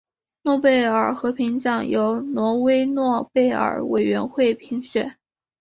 [0.41, 5.15] 诺贝尔和平奖由挪威诺贝尔委员会评选。